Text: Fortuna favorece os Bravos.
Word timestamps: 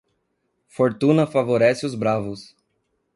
Fortuna 0.65 1.27
favorece 1.27 1.85
os 1.85 1.93
Bravos. 1.93 2.55